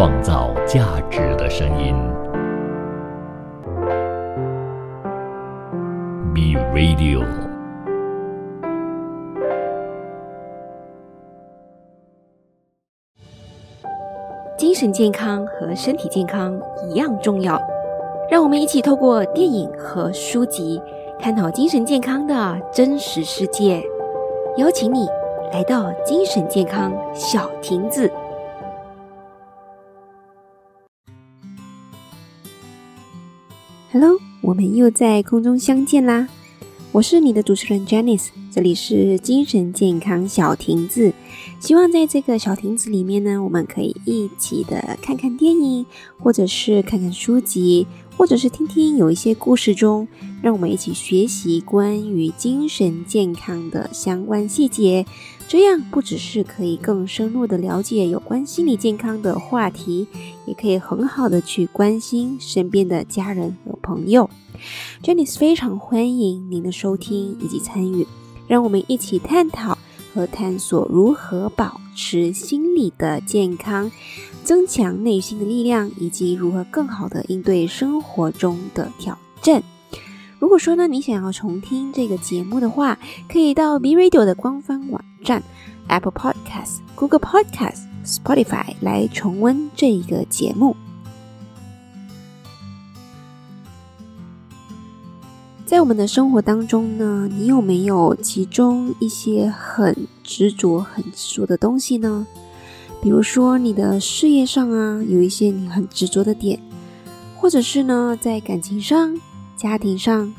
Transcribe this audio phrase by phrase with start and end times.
[0.00, 1.94] 创造价值的声音。
[6.34, 7.22] B Radio。
[14.56, 16.58] 精神健康和身体健康
[16.88, 17.60] 一样重要，
[18.30, 20.80] 让我们一起透过电影和书籍，
[21.18, 23.82] 探讨精神健康的真实世界。
[24.56, 25.06] 邀请你
[25.52, 28.10] 来到精神健康小亭子。
[33.92, 36.28] Hello，我们又在空中相见啦！
[36.92, 41.12] 我是你的主持人 Janice，这里是精神健康小亭子。
[41.58, 45.84] 希望在这个小亭子里面呢，我们可以一起的看看电影，
[46.20, 47.84] 或者是看看书籍，
[48.16, 50.06] 或者是听听有一些故事中，
[50.40, 55.04] 让我们一起学习关于精神健康的相关细节。
[55.48, 60.06] 这样不只是可以更深入的了解有关心理健康的话题，
[60.46, 64.30] 也可以很好的去关心身边的家人和朋友。
[65.02, 68.06] Jenny 非常欢迎您的收听以及参与，
[68.46, 69.76] 让我们一起探讨
[70.14, 73.90] 和探索如何保持心理的健康，
[74.44, 79.60] 增强内心的力量，以及如何更好的应对生活中的挑战。
[80.38, 82.96] 如果说呢，你想要重听这个节目的话，
[83.28, 85.42] 可以到 B Radio 的官方网站、
[85.88, 90.76] Apple Podcast、Google Podcast、Spotify 来重温这一个节目。
[95.70, 102.26] 在我们的生活当中呢，你有没有其中一些很执着、很执着的东西呢？
[103.00, 106.58] 比如说你的事业上啊，有一些你很执着的点，
[107.36, 109.16] 或者是呢，在感情上。
[109.56, 110.34] 家庭上，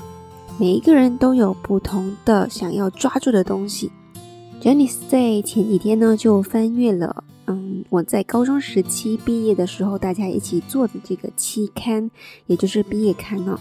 [0.60, 3.90] 每一个人都有不同的想要抓住的东西。
[4.62, 12.12] Janice 在前几天呢，就翻阅了，嗯，我在高中时期毕业的时候，大家一起做的这个期刊，
[12.48, 13.58] 也就是毕业刊呢。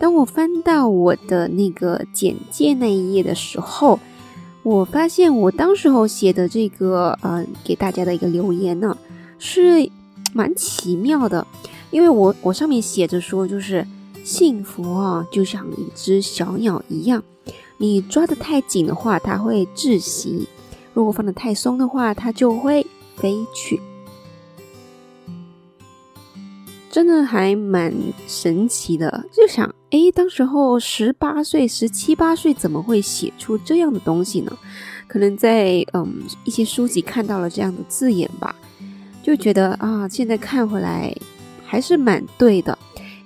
[0.00, 4.00] 当我翻到我的那个简介那一页的时候，
[4.64, 8.96] 我发现我当时候写的这个，呃，给大家的一个留言呢，
[9.38, 9.88] 是
[10.32, 11.46] 蛮奇妙的，
[11.90, 13.86] 因为我我上面写着说，就是。
[14.22, 17.22] 幸福啊，就像一只小鸟一样，
[17.78, 20.46] 你抓得太紧的话，它会窒息；
[20.92, 23.80] 如果放得太松的话，它就会飞去。
[26.90, 27.94] 真的还蛮
[28.26, 34.52] 神奇的，就想，哎，当时候十八岁、十七八岁，怎么会写出这样的东西呢？
[35.06, 38.54] 可能在嗯一些书籍看到了这样的字眼吧，
[39.22, 41.14] 就觉得啊，现在看回来
[41.64, 42.76] 还是蛮对的。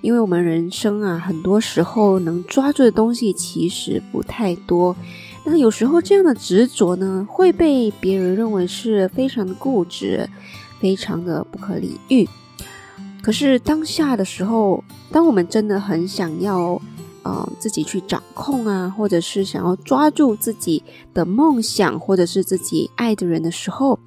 [0.01, 4.95] 因为我们人生啊，很多时候能抓住的东西其实不太多。
[5.43, 10.29] 那有时候这样的执着呢，会被别人认为是非常的固执，
[10.79, 12.29] 非常的不可理喻。
[13.25, 16.79] 可是当下的时候，当我们真的很想要，
[17.23, 23.97] 呃，自己去掌控啊，或者是想要抓住自己的梦想，或者是自己爱的人的时候，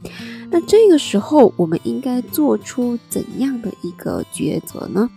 [0.52, 5.10] 那这个时候我们应该做出怎样的一个抉择呢？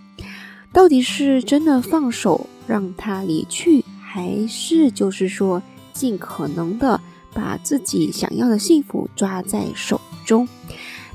[0.73, 5.61] 到底是真的放手让他离去，还是就是说
[5.94, 7.00] 尽可能的
[7.35, 10.47] 把自己想要的幸福抓在手中？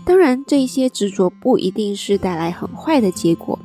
[0.06, 3.58] 当然，这一些执着不一定是带来很坏的结果。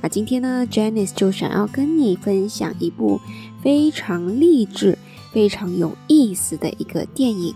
[0.00, 3.20] 那今天呢，Janice 就想要跟你分享一部
[3.60, 4.96] 非常励志、
[5.32, 7.52] 非常有意思的一个电影。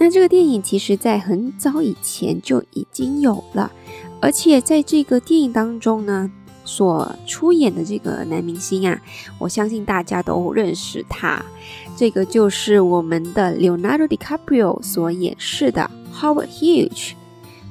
[0.00, 3.70] 那这个电影其实，在很早以前就已经有了，
[4.22, 6.30] 而且在这个电影当中呢，
[6.64, 9.00] 所出演的这个男明星啊，
[9.38, 11.44] 我相信大家都认识他，
[11.96, 17.12] 这个就是我们的 Leonardo DiCaprio 所演示的 Howard Hughes。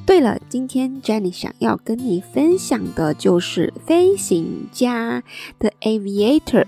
[0.06, 5.22] 对了，今天 Jenny 想要跟你分享的就是《飞行家》
[5.60, 6.68] 的 Aviator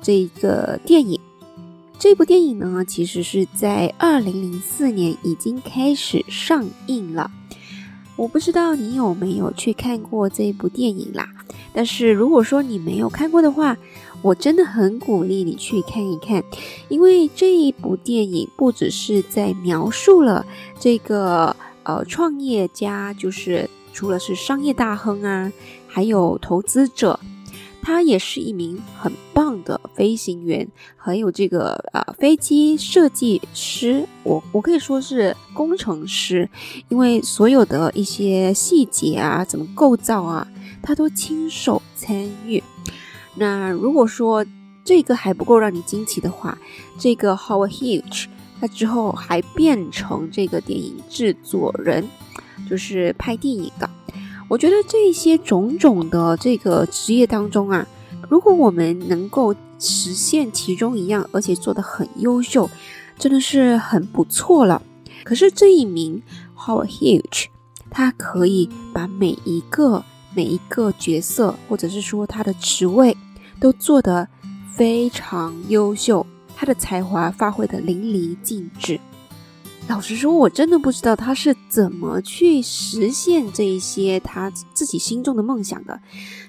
[0.00, 1.20] 这个电影。
[1.98, 7.30] 这部电影呢，其实是在二零零四年已经开始上映了。
[8.16, 11.28] 我不知道你有没有去看过这部电影啦。
[11.72, 13.76] 但是如果说你没有看过的话，
[14.22, 16.42] 我真的很鼓励你去看一看，
[16.88, 20.46] 因为这一部电影不只是在描述了
[20.78, 25.52] 这个呃创业家，就是除了是商业大亨啊，
[25.86, 27.18] 还有投资者。
[27.84, 36.48] 他也是一名很棒的飞行员，还有这个呃飞机设计师，我我可以说是工程师，
[36.88, 40.46] 因为所有的一些细节啊，怎么构造啊，
[40.80, 42.16] 他都亲手参
[42.46, 42.62] 与。
[43.34, 44.44] 那如果说
[44.84, 46.58] 这个还不够让你惊奇的话，
[46.98, 48.26] 这个 Howard Hughes，
[48.60, 52.08] 他之后还变成这个电影制作人，
[52.68, 53.88] 就是拍电影的。
[54.48, 57.86] 我觉得这些种种的这个职业当中啊，
[58.28, 62.68] 如果我们能够实现其中一样，而且做得很优秀，
[63.18, 64.82] 真的是很不错了。
[65.24, 66.22] 可是这一名
[66.56, 67.46] Howard Hughes，
[67.88, 73.16] 他可以把每一个每一个角色，或者是说他的职位，
[73.60, 74.28] 都做得
[74.74, 76.26] 非常优秀，
[76.56, 78.98] 他的才华发挥的淋漓尽致。
[79.88, 86.00] 老实说，我真的不知道他是怎么去实现这一些他自己心中的梦想的。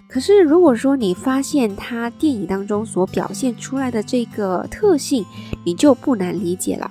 [0.08, 5.26] 可是，如果说你发现他电影当中所表现出来的这个特性，
[5.64, 6.90] 你就不难理解了。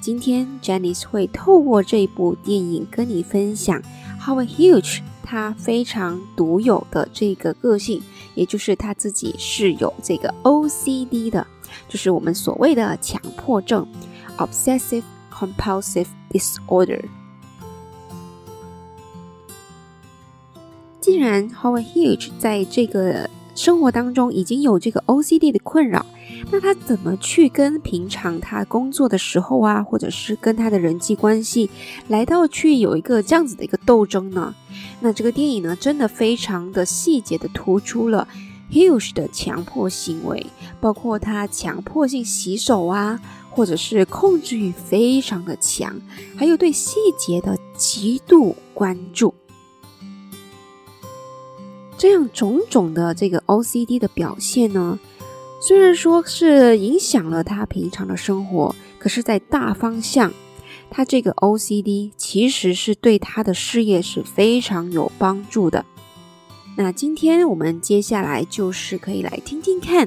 [0.00, 3.82] 今天 Janice 会透过这部电影跟你分享
[4.24, 8.00] How a Huge 他非常独有的这个个性，
[8.36, 11.44] 也就是他自己是有这个 OCD 的，
[11.88, 13.84] 就是我们所谓的强迫症
[14.38, 15.02] （Obsessive）。
[15.36, 17.02] Compulsive disorder。
[21.00, 26.04] 既然 Howard Hughes 在这个生活当中已经有这个 OCD 的困扰，
[26.50, 31.70] 那他怎么去跟平常他工作的时候啊，或者是跟他的人际关系
[32.08, 34.54] 来到去有一个这样子的一个斗争呢？
[35.00, 38.26] 那这个电影呢，真的非常的细节的突出了
[38.70, 40.46] Hughes 的强迫行为，
[40.80, 43.20] 包括他强迫性洗手啊。
[43.56, 45.94] 或者是控制欲非常的强，
[46.36, 49.32] 还有对细节的极度关注，
[52.04, 54.98] 这样种种的这个 OCD 的表现呢，
[55.58, 60.30] 虽然说是影响了他平常的生活，可是，在大方向，
[60.90, 65.82] 他这个 OCD 其实是对他的事业是非常有帮助的。
[66.76, 70.06] 那今天我们接下来就是可以来听听看。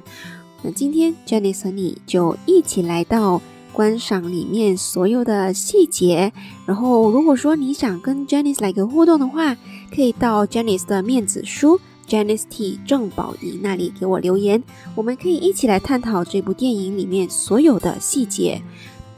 [0.62, 3.42] 那今天 Jenny 和你就一起来到
[3.74, 6.32] 观赏里面所有的细节。
[6.68, 9.58] 然后，如果说你想跟 Jenny 来个互动的话，
[9.98, 14.64] 可以到 Janice 的面子书 Janice T 郑宝仪那里给我留言。
[14.94, 18.62] 我们可以一起来探讨这部电影里面所有的细节。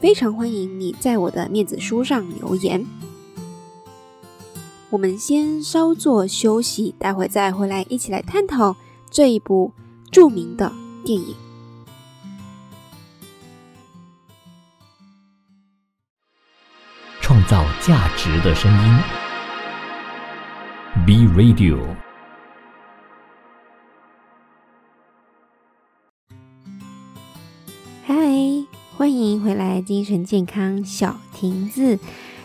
[0.00, 2.86] 非常欢迎你在我的面子书上留言。
[4.88, 8.74] 我们先稍作休息，待会再回来一起来探讨
[9.10, 9.70] 这一部
[10.10, 10.72] 著名的。
[11.04, 11.34] 电影，
[17.20, 19.19] 创造价值的声音
[21.10, 21.76] ，B Radio。
[28.04, 28.14] 嗨，
[28.96, 31.98] 欢迎回来，精神健康小亭子。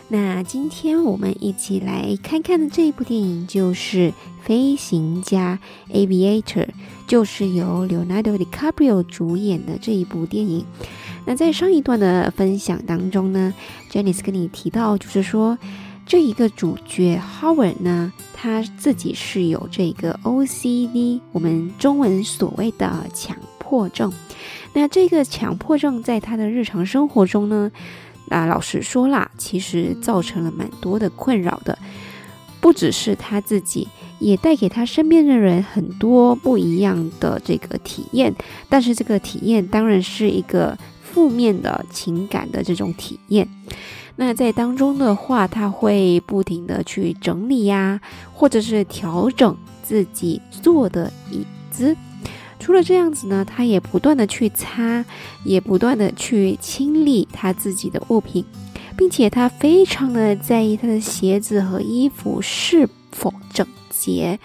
[0.08, 4.10] 那今天我们一起来看看的这一部电影就是
[4.42, 5.60] 《飞行家》
[5.94, 6.66] （Aviator），
[7.06, 10.66] 就是由 Leonardo DiCaprio 主演的这一部电影。
[11.24, 13.54] 那在上一段的分享当中呢
[13.92, 15.56] ，Janice 跟你提到，就是说
[16.04, 24.12] 这一个主角 Howard 呢，他自己是有这个 OCD，我们中文所谓的强迫症。
[24.74, 27.72] 那这个强迫症在他的日常生活中呢？
[28.28, 31.78] 那老实说啦，其实造成了蛮多的困扰的，
[32.60, 33.88] 不只是他自己，
[34.18, 38.34] 也带给他身边的人很多不一样的这个体验。
[38.68, 43.48] 但是这个体验当然是一个负面的情感的这种体验。
[44.16, 48.00] 那在当中的话，他会不停的去整理呀，
[48.32, 51.94] 或者是调整自己坐的椅子。
[52.58, 55.04] 除了这样子呢，他也不断的去擦，
[55.44, 58.44] 也不断的去清理他自己的物品，
[58.96, 64.40] 并且他非常的在意他的鞋子和衣服是否整洁。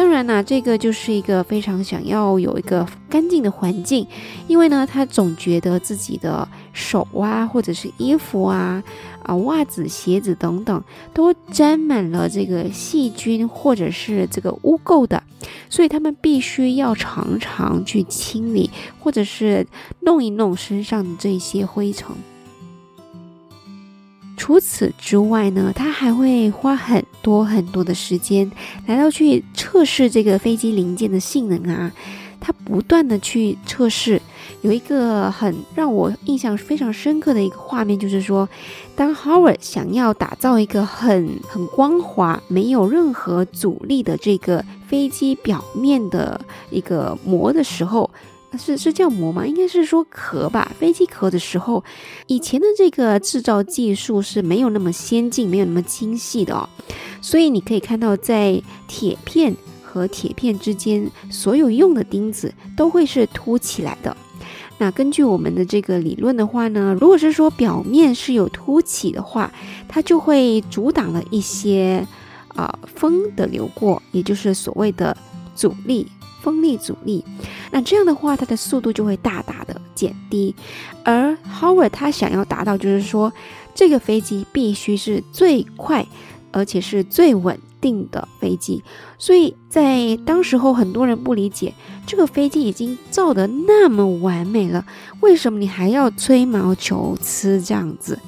[0.00, 4.06] 当然呢，这个就是一个非常想要有一个干净的环境，
[4.48, 8.82] 因为呢，他总觉得自己的手啊，或者是衣服啊。
[9.24, 15.22] 啊，袜子、鞋子等等都沾满了这个细菌或者是这个污垢的，
[15.68, 19.66] 所以他们必须要常常去清理，或者是
[20.00, 22.08] 弄一弄身上的这些灰尘。
[24.40, 28.50] 除此之外呢，他还会花很多很多的时间
[28.86, 31.92] 来到去测试这个飞机零件的性能啊，
[32.40, 34.18] 他不断的去测试。
[34.62, 38.48] 有一个很让我印象非常深刻的一个画面，就是说，
[38.96, 48.10] 当 Howard 想要打造一个很很光滑、没有任何阻力的这个飞机表面的一个膜的时候，
[48.58, 49.46] 是是叫膜吗？
[49.46, 51.82] 应该是说壳吧，飞机壳的时候，
[52.26, 56.68] 以前的这个制造技术是没有那么先进、没有那么精细的哦，
[57.22, 64.16] 所以你可以看到，在铁片和铁片之间，所有用的钉子都会是凸起来的。
[64.78, 69.52] 那根据我们的这个理论的话呢，如果是说表面是有凸起的话，
[69.88, 72.06] 它就会阻挡了一些
[72.48, 75.16] 啊风的流过，也就是所谓的
[75.54, 76.06] 阻力。
[76.42, 77.22] 风力阻力，
[77.70, 80.54] 那这样的话，它的速度就会大大的减低。
[81.04, 83.32] 而 Howard 他想要达到，就是说，
[83.74, 86.06] 这个飞机必须是最快，
[86.52, 88.82] 而且是最稳定的飞机。
[89.18, 91.74] 所以在当时候，很多人不理解，
[92.06, 94.84] 这个飞机已经造得那么完美了，
[95.20, 98.18] 为什么你还要吹毛求疵这样子？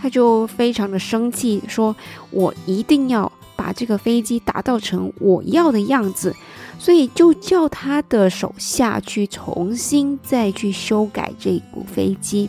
[0.00, 1.94] 他就非常的生气，说
[2.30, 6.34] ：“我一定要把这个飞机打造成我要的样子。”
[6.78, 12.48] 所以就叫他的手下去重新再去修改这部飞机，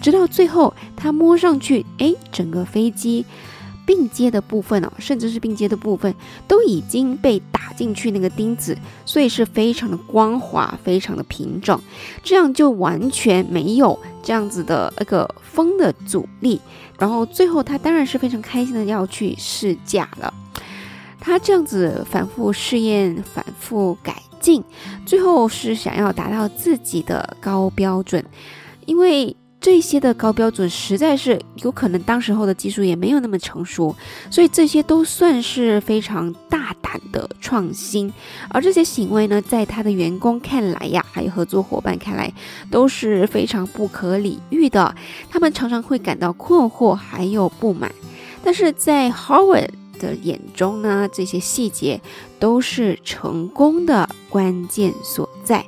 [0.00, 3.24] 直到最后他摸上去，哎，整个飞机
[3.86, 6.14] 并接的部分哦，甚至是并接的部分
[6.46, 11.80] 都已经被打进去那个钉子，所以是非常的光滑，非常的平整，
[12.22, 16.60] 这样就完全没有这样子的那个风的阻力。
[16.98, 20.32] 然后最后他当然是非常开心的要去试驾了。
[21.24, 24.62] 他这样子反复试验、反复改进，
[25.06, 28.24] 最后是想要达到自己的高标准。
[28.86, 33.94] 因为这些的高标准实在是有可能当时候的技术也没有那么成熟，
[34.28, 38.12] 所以这些都算是非常大胆的创新。
[38.50, 42.32] 而这些行为呢，在他的员工看来呀，还有合作伙伴看来
[42.68, 44.92] 都是非常不可理喻的。
[45.30, 47.92] 他们常常会感到困惑，还有不满。
[48.42, 49.68] 但是在 Howard。
[50.02, 52.00] 的眼中呢，这些细节
[52.38, 55.64] 都是成功的关键所在。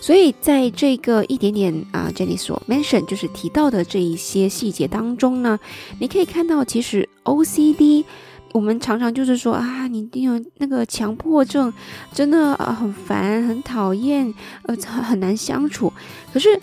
[0.00, 5.58] 所以在这个一点点啊这里所 mention 就是提到的这一些细节当中呢，
[5.98, 8.04] 你可以看到，其实 OCD
[8.52, 11.72] 我们常常就是说啊，你有那个强迫症，
[12.12, 14.32] 真的很烦，很讨厌，
[14.62, 15.92] 呃，很难相处。
[16.32, 16.58] 可是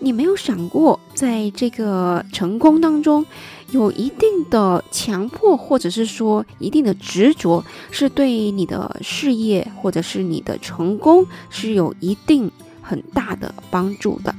[0.00, 3.24] 你没有想过，在这个成功当中。
[3.72, 12.50] 有一定的强迫，或者是说一定的执着，是对你的事业或者是你的成功是有一定
[12.82, 14.34] 很大的帮助的。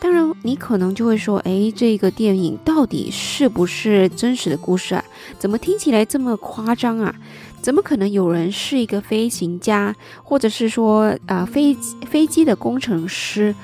[0.00, 5.04] 当然，你可能就会说：“哎，这个电影到底是不是真实的故事啊？
[5.38, 7.14] 怎么听起来这么夸张啊？
[7.62, 11.74] 怎么可能有人是一个飞行家，或者是说啊飞
[12.06, 13.54] 飞机的工程师？”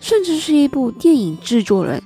[0.00, 2.00] 甚至是一部电影制作人，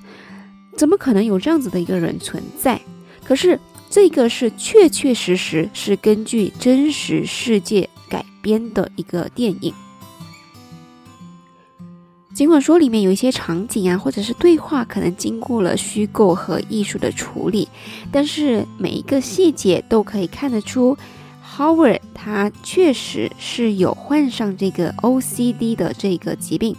[0.77, 2.81] 怎么可能有这样子的一个人存在？
[3.23, 3.61] 可是
[3.91, 9.75] 这个是确确实实是根据真实世界改编的一个电影。
[12.33, 17.69] 尽管说里面有一些场景啊，或者是对话，可能经过了虚构和艺术的处理，
[18.11, 20.97] 但是每一个细节都可以看得出
[21.56, 26.76] ，Howard 他确实是有患上这个 OCD 的这个疾病。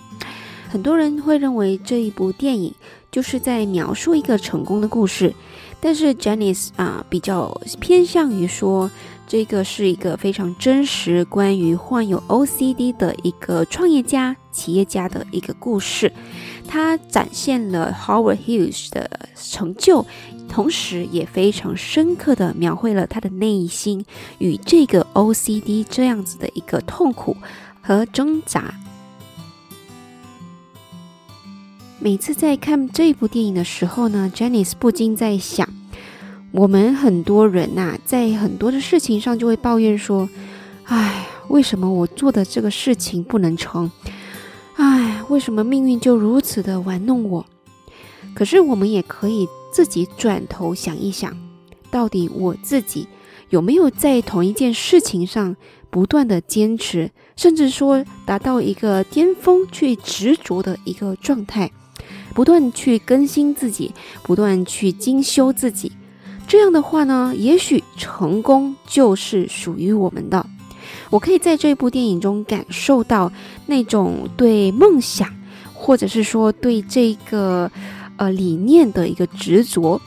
[0.70, 2.74] 很多人会认为这一部电影
[3.12, 5.34] 就是在描述一个成功的故事，
[5.80, 8.90] 但是 Janice 啊比较偏向于说
[9.28, 16.14] 这个是一个非常真实关于患有 OCD 的一个创业家、企业家的一个故事。
[16.66, 20.06] 它展现了 Howard Hughes 的成就，
[20.48, 24.06] 同时也非常深刻的描绘了他的内心
[24.38, 27.36] 与这个 OCD 这样子的一个痛苦
[27.82, 28.74] 和挣扎。
[32.00, 35.68] 每次在看这部电影的时候呢，Janice 不禁在想，
[36.52, 40.30] 我们很多人呐，在很多的事情上就会抱怨说
[40.86, 43.90] ：“哎，为什么我做的这个事情不能成？
[44.76, 47.46] 哎，为什么命运就如此的玩弄我？”
[48.34, 51.38] 可是我们也可以自己转头想一想，
[51.92, 53.08] 到底我自己
[53.50, 55.56] 有没有在同一件事情上
[55.92, 61.72] 不断的坚持，甚至说达到一个巅峰去执着的一个状态？
[62.34, 65.92] 不断去更新自己，不断去精修自己，
[66.48, 70.44] 这样的话呢，也许成功就是属于我们的。
[71.14, 73.32] 我可以在这部电影中感受到
[73.68, 75.30] 那种对梦想，
[75.72, 77.70] 或者是说对这个
[78.18, 80.02] 呃理念的一个执着。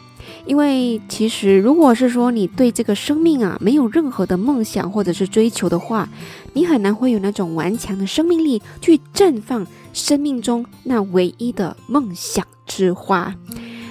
[0.46, 6.08] 因为其实，如果是说你对这个生命啊没有任何的梦想或者是追求的话，
[6.54, 13.32] 你很难会有那种顽强的生命力去绽放生命中那唯一的梦想之花。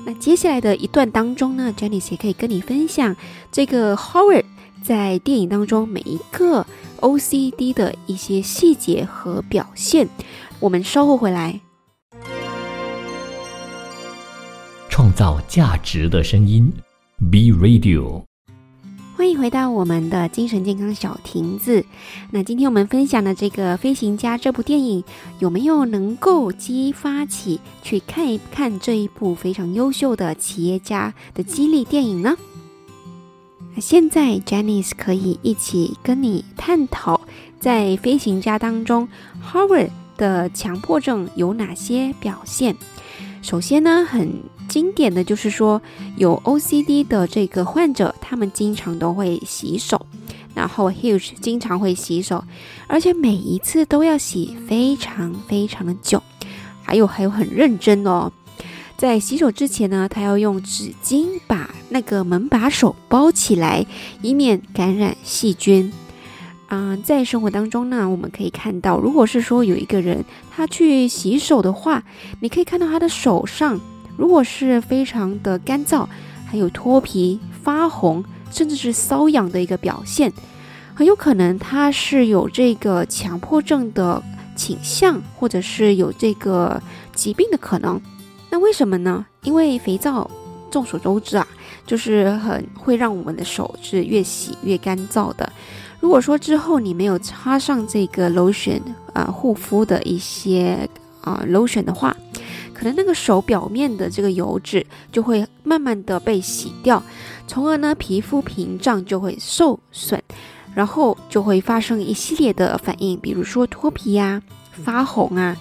[0.05, 3.15] 那接下来的一段当中呢，Jenny 也可以跟你分享
[3.53, 4.43] 这个 Howard
[4.85, 6.63] 在电影当中每一个
[6.99, 10.07] OCD 的一些细节和表现。
[10.59, 11.59] 我们稍后回来。
[14.87, 16.71] 创造价值的声音
[17.31, 18.23] ，B Radio。
[19.17, 21.83] 欢迎回到我们的精神健康小亭子。
[22.29, 25.03] 那今天我们分享的这个《飞行家》这部电影，
[25.39, 32.37] 有没有能够激发起去看一看这一部非常优秀的企业家的激励电影呢？
[33.79, 37.19] 现在 Janice 可以一起跟你探讨，
[37.59, 39.07] 在《飞行家》当中
[39.51, 42.75] ，Howard 的强迫症有哪些表现？
[43.41, 45.81] 首先呢，很经典的就是说，
[46.17, 50.05] 有 OCD 的这个患者，他们经常都会洗手，
[50.55, 52.43] 然后 Huge 经常会洗手，
[52.87, 56.23] 而且每一次都要洗非常非常的久，
[56.81, 58.31] 还有还有很认真哦，
[58.97, 63.85] 在洗手之前呢，他要用纸巾把那个门把手包起来，
[64.21, 65.91] 以免感染细菌。
[66.69, 72.03] 嗯，在生活当中呢，我们可以看到，如果是说有一个人他去洗手的话，
[72.39, 73.79] 你可以看到他的手上，
[74.17, 76.07] 如果是非常的干燥，
[76.47, 80.31] 还有脱皮、发红，甚至是瘙痒的一个表现，
[80.95, 84.23] 很有可能他是有这个强迫症的
[84.55, 86.81] 倾向，或者是有这个
[87.13, 88.01] 疾病的可能。
[88.55, 89.25] 那为什么呢？
[89.43, 90.31] 因为肥皂
[90.71, 91.45] 众所周知啊，
[91.85, 95.51] 就是很会让我们的手是越洗越干燥的。
[95.99, 98.79] 如果说之后你没有擦上这个 lotion
[99.11, 102.15] 啊护肤的一些啊 lotion 的话，
[102.73, 107.03] 可能那个手表面的这个油脂就会慢慢的被洗掉，
[107.45, 110.17] 从而呢皮肤屏障就会受损，
[110.73, 115.57] 然后就会发生一系列的反应，比如说脱皮呀、发红啊。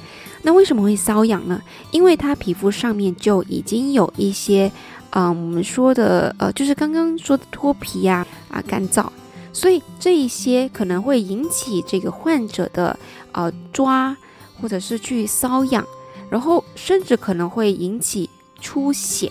[0.46, 1.60] 那为什么会瘙痒呢？
[1.90, 4.70] 因为它皮肤上面就已经有一些，
[5.10, 9.06] 嗯，我们说的呃，就是刚刚说的脱皮呀啊干燥。
[9.54, 12.98] 所以这一些可能会引起这个患者的
[13.32, 14.16] 呃抓，
[14.60, 15.86] 或者是去瘙痒，
[16.28, 18.28] 然后甚至可能会引起
[18.60, 19.30] 出血。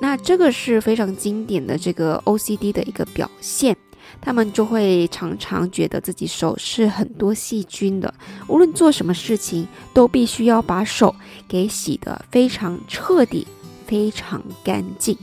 [0.00, 3.76] 那这个是非常经典的这个 OCD 的一个表现，
[4.24, 8.12] 他们就会常常觉得自己手是很多细菌的，
[8.48, 11.14] 无论做什么事情都必须要把手
[11.46, 13.46] 给洗得非常彻底、
[13.86, 15.16] 非常干净。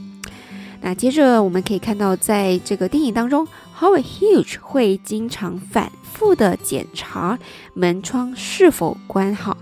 [0.80, 3.46] 那接着我们可以看到，在这个电影当中。
[3.80, 7.36] Howard Hughes 会经常反复的检查
[7.74, 9.56] 门窗是否关好，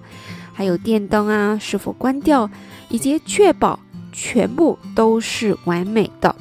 [0.52, 2.50] 还有电灯啊是否关掉，
[2.90, 3.80] 以及确保
[4.12, 6.36] 全部都是完美的。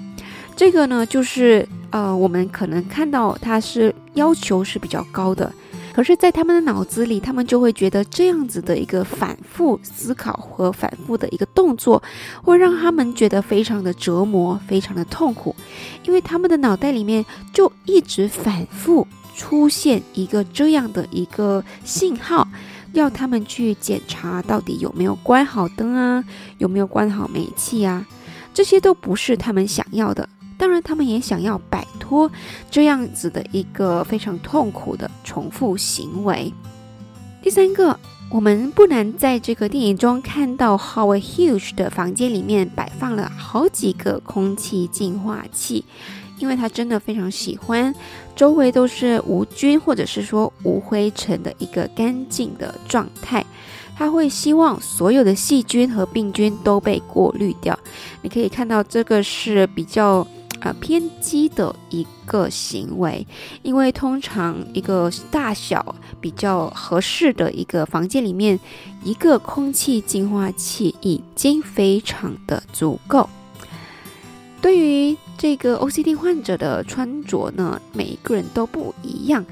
[0.58, 5.52] 这个呢，就是呃，我们可能看到他是要求是比较高的。
[5.92, 12.02] 可是，在他们的脑子里，他们就会觉得这样子的一个反复思考和反复的一个动作，
[12.42, 15.54] 会让他们觉得非常的折磨，非常的痛苦，
[16.06, 22.48] 因为他们的脑袋里面就一直反复出现一个这样的一个信号，
[22.94, 26.24] 要他们去检查到底有没有关好灯啊，
[26.60, 28.06] 有没有关好煤气啊，
[28.54, 30.30] 这些都不是他们想要的。
[30.60, 32.30] 当然，他们也想要摆脱
[32.70, 36.54] 这样子的一个非常痛苦的重复行为。
[37.42, 37.98] 第三个，
[38.30, 45.86] 我们不难在这个电影中看到 Howard Hughes 的房间里面摆放了好几个空气净化器，
[46.40, 47.96] 因为他真的非常喜欢
[48.36, 53.46] 周围都是无菌或者是说无灰尘的一个干净的状态。
[53.96, 57.80] 他会希望所有的细菌和病菌都被过滤掉。
[58.22, 60.28] 你可以看到，这个是比较。
[60.62, 63.26] 啊，偏激的一个行为，
[63.62, 68.60] 因为通常一个大小比较合适的一个房间里面，
[69.04, 73.30] 一个空气净化器已经非常的足够。
[74.62, 79.46] 对于这个 OCD 患者的穿着呢，每一个人都不一样，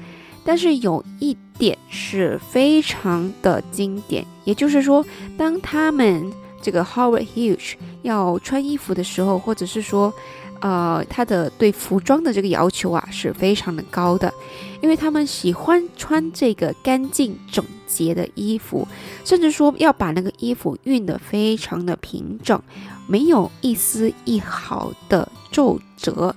[0.44, 5.02] 但是有一点是非常的经典，也就是说，
[5.38, 10.12] 当他们这个 Howard Hughes 要穿衣服的时候，或者是说。
[10.60, 14.32] 呃，他的对服装的这个要求啊是非常的高的，
[14.80, 18.86] 因为他们喜欢穿这个干净整洁的衣服，
[19.24, 22.60] 甚至说要把那个衣服熨得非常的平整，
[23.06, 26.34] 没有一丝一毫的皱褶。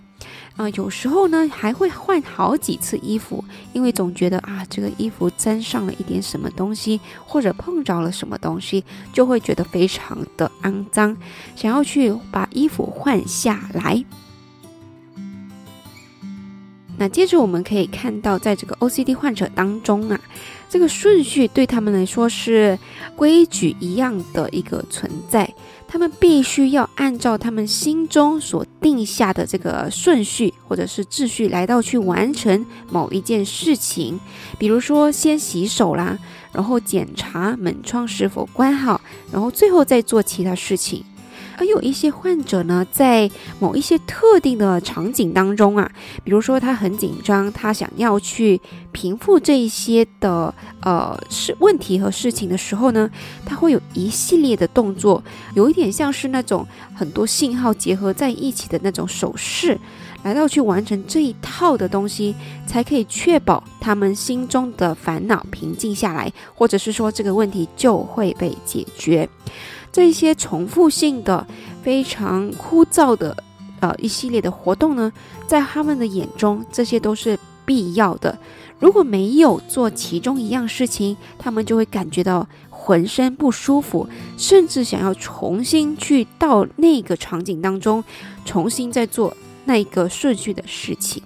[0.57, 8.83] 啊，有时候呢还会换好几次衣服，因为总觉得啊这个衣服沾上了一点什么东西，或者碰着了什么东西，
[9.13, 11.15] 就会觉得非常的肮脏，
[11.55, 14.03] 想要去把衣服换下来。
[17.01, 20.21] 那接着我们可以看到，在这个 OCD 患者当中啊，
[20.69, 22.77] 这个顺序对他们来说是
[23.15, 25.51] 规矩一样的一个存在。
[25.87, 34.19] 他们必须要按照他们心中所定下的这个顺序或者是秩序来到去完成某一件事情，
[34.59, 36.15] 比如说先洗手啦，
[36.53, 41.03] 然后检查门窗是否关好，然后最后再做其他事情。
[41.61, 45.91] 而有一些患者呢，在某一些特定的场景当中啊，
[46.23, 48.59] 比如说他很紧张，他想要去
[48.91, 53.07] 平复这一些的呃事问题和事情的时候呢，
[53.45, 59.79] 他会有一系列的动作，有一点像是那种很多信号结合在一起的那种手势，
[60.23, 62.33] 来到去完成这一套的东西，
[62.65, 69.29] 才可以确保他们心中的烦恼平静下来，或者是说这个问题就会被解决。
[69.91, 71.45] 这些重复性的、
[71.83, 73.35] 非常枯燥的，
[73.79, 75.11] 呃，一系列的活动呢，
[75.47, 78.37] 在他们的眼中，这些都是必要的。
[78.79, 88.03] 如果没有做其中一样事情，他们就会感觉到浑身不舒服，甚至想要重新去到那个场景当中，
[88.43, 91.21] 重新再做那个顺序的事情。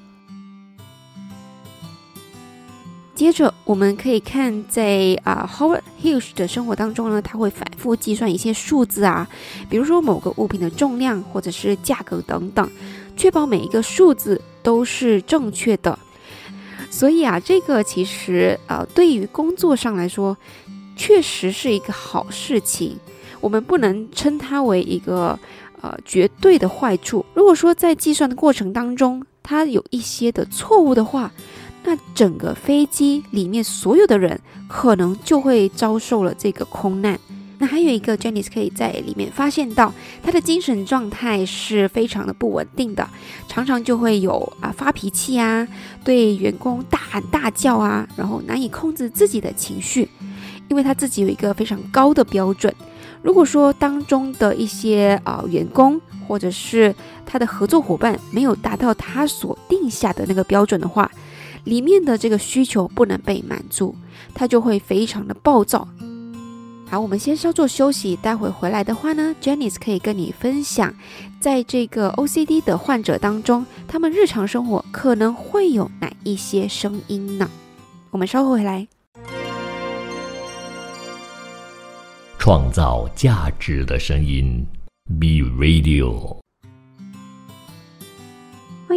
[3.15, 9.25] 接着，我们可以看在啊 Howard Hughes 的生活当中呢，他会反复计算一些数字啊，
[9.69, 12.69] 比如说某个物品的重量或者是价格等等，
[13.15, 15.97] 确保每一个数字都是正确的。
[16.91, 20.35] 所以啊，这个其实呃，对于工作上来说，
[20.97, 22.97] 确实是一个好事情。
[23.39, 25.39] 我们不能称它为一个
[25.81, 27.25] 呃绝对的坏处。
[27.33, 31.31] 如果说在计算的过程当中，它有一些的错误的话，
[31.85, 37.19] 那整个飞机里面所有的人可能就会遭受了这个空难。
[37.57, 43.07] 那还有一个 Janice 可以在里面发现到，他的精神状态是非常的不稳定的，
[43.47, 45.65] 常常就会有啊发脾气啊，
[46.03, 50.09] 对员工大喊大叫啊，然后难以控制自己的情绪，
[50.67, 52.73] 因为他自己有一个非常高的标准。
[53.21, 56.93] 如果说当中的一些啊员工或者是
[57.25, 61.09] 他的合作伙伴没有达到他所定下的那个标准的话，
[61.65, 63.93] 里面的这个需求不能被满足，
[64.33, 65.87] 他就会非常的暴躁。
[66.87, 70.93] 好，我们先稍作休息，待会回来的话呢，Janice 可以跟你分享，
[71.39, 77.49] 在这个 OCD 的患者当中，他们日常生活可能会有哪一些声音呢？
[78.11, 78.87] 我们稍后回来。
[82.37, 84.63] 创造价值的声音
[85.19, 86.44] ，Be Radio。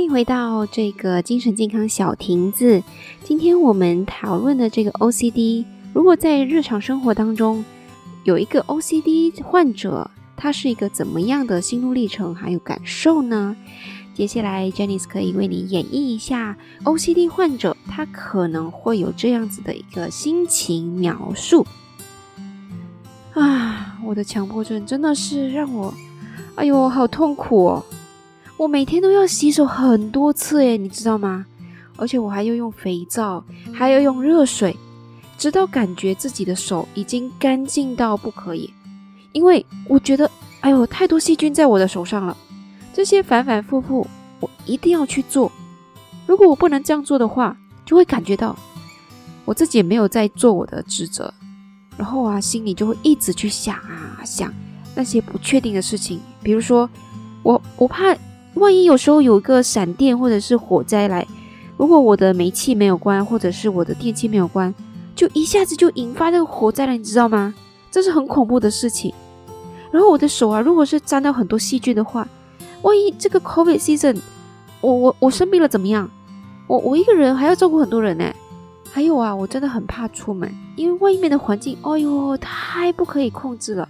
[0.09, 2.83] 回到这个精神健康小亭子。
[3.23, 7.65] 今天我们讨论的这个 OCD，如果在日常生活当中
[8.25, 13.55] 有一个 OCD 患者，他是一个怎么样的心路历程还有感受呢？
[14.15, 21.67] 接下来 Janice 可以为你演绎一下 OCD 患者他可能会有这样子的一个心情描述。
[23.35, 25.93] 啊，我的强迫症真的是让我，
[26.57, 27.85] 哎呦，好痛苦哦！
[28.59, 31.47] 我每天都要洗手很多次诶，你知道吗？
[31.97, 34.77] 而且我还要用肥皂，还要用热水，
[35.39, 38.75] 直到感觉自己的手已经干净到不可以。
[39.31, 42.37] 因为我觉得，哎呦，太多细菌在我的手上了。
[42.93, 44.05] 这些反反复复，
[44.41, 45.53] 我一定要去做。
[46.27, 48.59] 如果我不能这样做的话，就会感觉到
[49.45, 51.33] 我自己也没有在做我的职责，
[51.97, 54.53] 然后啊，心里就会一直去想啊想
[54.97, 56.91] 那些不确定的事情，比如说
[57.45, 58.17] 我我怕。
[58.59, 61.27] 万一有时候有一个闪电或者是火灾来，
[61.77, 64.75] 如果我的煤气没有关，或者是我的电器没有关，
[65.15, 67.55] 就一下子就引发这个火灾了，你知道吗？
[67.91, 69.15] 这是很恐怖的事情。
[69.91, 72.29] 然后我的手啊，如果是沾到很多细菌的话，
[72.83, 74.19] 万一这个 COVID season，
[74.81, 76.11] 我我我生病了怎么样？
[76.67, 78.25] 我我一个人还要照顾很多人呢。
[78.91, 83.89] 还有啊，我真的很怕出门，因为外面的环境，哎呦，太不可以控制了，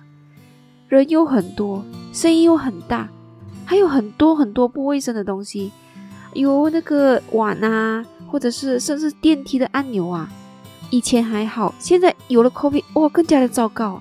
[0.88, 3.08] 人有很多，声音又很大。
[3.68, 5.70] 还有很多很多不卫生的东西，
[6.32, 10.26] 有那个碗啊，或者是甚至电梯的按钮啊，
[10.88, 14.00] 以前还好，现在有了 COVID，哇，更加的糟糕。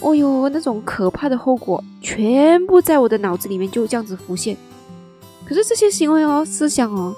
[0.00, 4.56] 哦哟，那种可怕的后果全部在我的脑子里面就这样子浮现。
[5.44, 7.14] 可是这些行为哦，思想哦，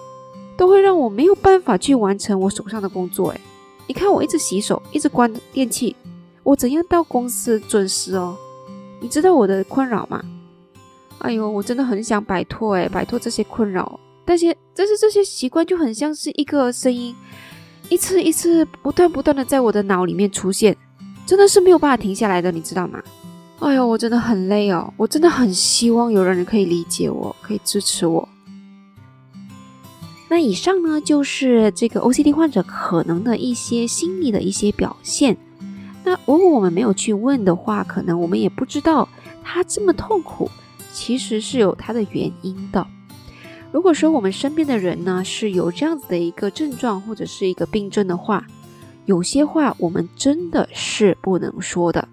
[0.57, 3.29] 都会让我没有办法去完成我手上的工作。
[3.29, 3.41] 诶，
[3.87, 5.95] 你看我一直洗手，一直关电器，
[6.43, 8.37] 我怎样到公司准时哦？
[8.99, 10.21] 你知道我的困扰吗？
[11.19, 13.99] 哎呦，我真的很想摆脱哎，摆脱这些困扰。
[14.25, 17.15] 但是，但是这些习惯就很像是一个声音，
[17.89, 20.77] 一次一次不断不断的在我的脑里面出现，
[21.27, 23.03] 真的是没有办法停下来的，你知道吗？
[23.61, 28.29] 哎呦，我真的很累哦，我真的很希望有人可以理解我，可以支持我。
[30.29, 35.37] 那以上呢，就是这个 OCD 患者可能的一些心理的一些表现。
[36.03, 39.09] 那如果我们没有去问的话，可能我们也不知道
[39.43, 40.51] 他这么痛苦。
[40.95, 42.87] 其实是有它的原因的。
[43.73, 48.47] 如果说我们身边的人呢是有这样子的一个症状或者是一个病症的话，
[49.05, 52.09] 有些话我们真的是不能说的，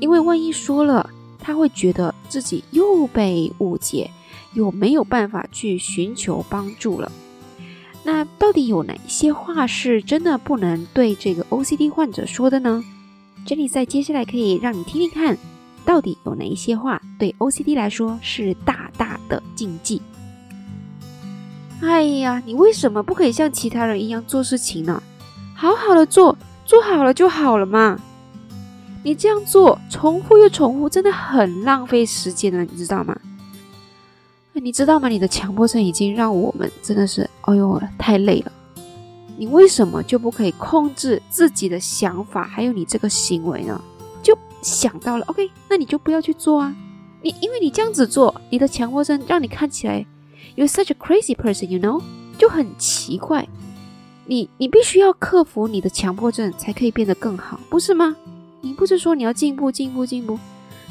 [0.00, 4.08] 因为万一说了，他会觉得自己又被误解，
[4.54, 7.10] 又没有办法去寻求帮助了。
[8.04, 12.82] 那到底有哪些话是真的不能对这个 OCD 患者说的呢？
[13.44, 15.36] 这里在接下来可以让你听听看，
[15.84, 20.00] 到底有哪一些话对 OCD 来说是大大的禁忌。
[21.82, 25.02] 哎呀，你为什么不可以像其他人一样做事情呢？
[25.54, 27.98] 好好的做，做好了就好了嘛。
[29.02, 33.18] 你这样做，重复又重复，真的很浪费时间了，你知道吗？
[34.52, 35.08] 你知道吗？
[35.08, 38.52] 你的强迫症已经让我们真的是，哎呦，太累了。
[39.38, 43.80] 你为什么就不可以控制自己的想法，还有你这个行为呢？
[44.62, 46.74] 想到了，OK，那你就不要去做啊。
[47.22, 50.06] 你因为你这样子做，你的强迫症让你看起来。
[50.54, 52.02] ，you such a crazy person, you know？
[52.38, 53.46] 就很奇怪。
[54.26, 58.16] 你你必须要克服你的强迫症，才可以变得更好，不是吗？
[58.62, 60.38] 你不是说你要进步、进步、进步？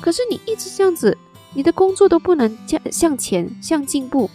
[0.01, 1.17] 可是你一直这样子，
[1.53, 4.29] 你的工作都不能向向前、向进步，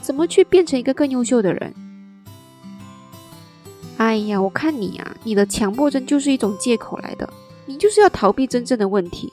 [0.00, 1.74] 怎么去变成一个更优秀的人？
[3.96, 7.28] 哎呀，我看你啊，你的强迫症就是一种借口来的，
[7.66, 9.32] 你就是要逃避真正的问题，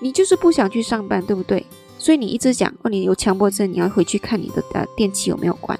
[0.00, 1.64] 你就是不想去上班，对不对？
[1.98, 5.78] 所以你一直讲哦，你有强迫症，你要回去看你的呃电器有没有关。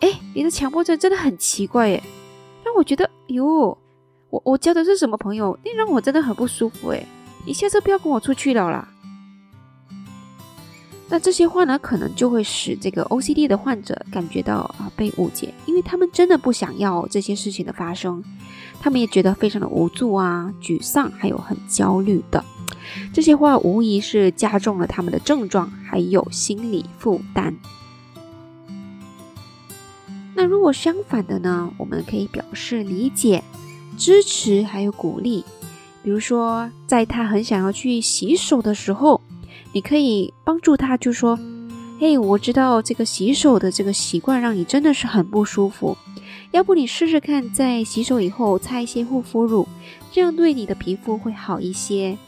[0.00, 2.02] 哎，你的强迫症真的很奇怪耶，
[2.64, 3.76] 让我觉得哟，
[4.30, 5.58] 我我交的是什么朋友？
[5.64, 7.06] 你让我真的很不舒服哎，
[7.46, 8.88] 你下次不要跟我出去了啦。
[11.10, 18.22] 那这些话呢，可能就会使这个 OCD 的患者感觉到啊被误解，因为他们真的不想要这些事情的发生，
[18.80, 22.44] 他们也觉得非常的无助啊、沮丧，还有很焦虑的。
[23.12, 27.56] 这些话无疑是加重了他们的症状，还有心理负担。
[30.36, 31.72] 那如果相反的呢？
[31.76, 33.42] 我们可以表示理解、
[33.98, 35.44] 支持，还有鼓励。
[36.02, 39.20] 比如说，在他很想要去洗手的时候，
[39.72, 41.38] 你可以帮助他，就说
[42.00, 45.96] ：“嘿，我知道这个洗手的这个习惯让你真的是很不舒服，
[46.50, 49.68] 要不你试试看，在洗手以后擦一些护肤乳，
[50.10, 52.18] 这样对你的皮肤会好一些。”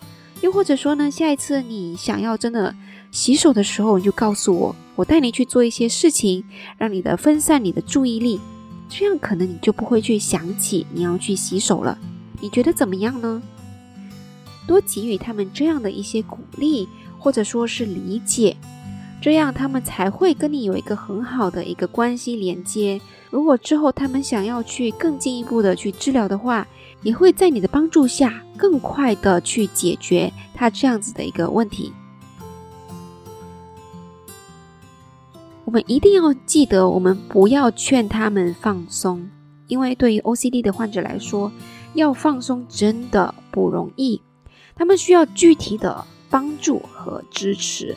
[0.43, 2.75] 又或者说呢，下一次你想要真的
[3.13, 6.45] 洗手的时候，你就告诉我，我带你去做一些事情，
[6.77, 8.41] 让你的分散你的注意力，
[8.89, 11.97] 这样可能你就不会去想起你要去洗手了。
[12.41, 13.41] 你觉得怎么样呢？
[14.67, 16.89] 多给予他们这样的一些鼓励，
[17.23, 18.57] 或者说是理解，
[19.21, 23.01] 这样他们才会跟你有一个很好的一个关系连接。
[23.31, 26.67] 如果之后他们想要去更进一步的去治疗的话，
[27.03, 31.93] 也会在你的帮助下更快的去解决他这样子的一个问题。
[35.65, 39.31] 我们一定要记得，我们不要劝他们放松，
[39.69, 41.53] 因为对于 OCD 的患者来说，
[41.95, 44.21] 要放松真的不容易，
[44.75, 47.95] 他们需要具体的帮助和支持。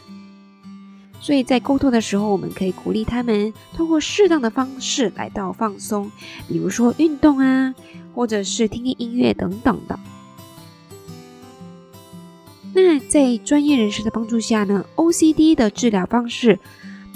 [1.22, 6.12] 所以在沟通的时候，我们可以鼓励他们通过适当的方式来到放松，
[6.48, 7.74] 比如说运动啊，
[8.14, 9.98] 或者是听听音乐等等的。
[12.74, 16.60] 那在专业人士的帮助下呢，OCD 的治疗方式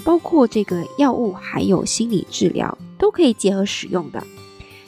[0.02, 4.26] 包括这个药物还有心理治疗都可以结合使用的。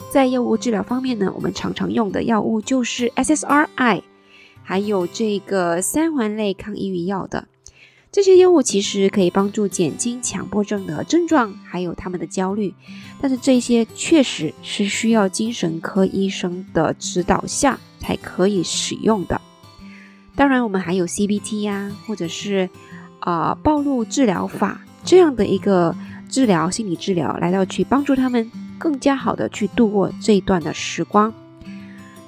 [0.09, 4.01] 在药物治疗方面呢，我们常常用的药物就是 SSRI，
[4.63, 7.47] 还有这个三环类抗抑郁药的。
[8.11, 12.73] 这些药物其实可以帮助减轻强迫症的症状，还有他们的焦虑，
[13.19, 19.41] 但是这些确实是需要精神科医生的指导下才可以使用的。
[20.35, 22.69] 当然，我们还有 CBT 呀，或者是
[23.19, 25.95] 啊暴露治疗法这样的一个
[26.29, 31.33] 治疗心理治疗，来到去帮助他们更加好的去度过这一段的时光。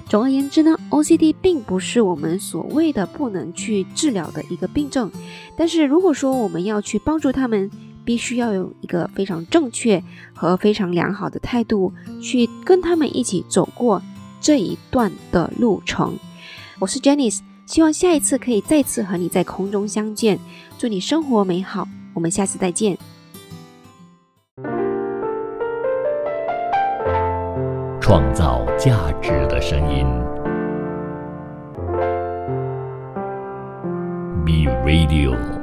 [0.08, 5.10] 总而言之呢，OCD 并不是我们所谓的不能去治疗的一个病症，
[5.56, 7.68] 但是如果说我们要去帮助他们，
[8.04, 10.00] 必须要有一个非常正确
[10.32, 11.92] 和非常良好的态度，
[12.22, 14.00] 去跟他们一起走过
[14.40, 16.16] 这一段的路程。
[16.78, 20.38] 我是 Janice，希望下一次可以再次和你在空中相见，
[20.78, 22.96] 祝你生活美好，我们下次再见。
[28.06, 30.06] 创造价值的声音
[34.44, 35.55] Be Radio。